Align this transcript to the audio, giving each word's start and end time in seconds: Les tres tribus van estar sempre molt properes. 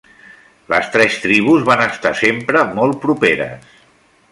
Les 0.73 0.87
tres 0.95 1.17
tribus 1.25 1.67
van 1.67 1.85
estar 1.85 2.13
sempre 2.23 2.65
molt 2.81 2.99
properes. 3.07 3.71